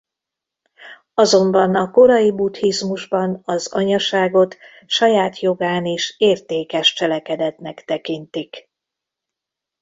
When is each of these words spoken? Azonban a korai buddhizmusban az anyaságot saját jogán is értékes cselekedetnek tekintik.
Azonban 1.13 1.75
a 1.75 1.91
korai 1.91 2.31
buddhizmusban 2.31 3.41
az 3.45 3.67
anyaságot 3.73 4.57
saját 4.85 5.39
jogán 5.39 5.85
is 5.85 6.15
értékes 6.17 6.93
cselekedetnek 6.93 7.83
tekintik. 7.85 8.69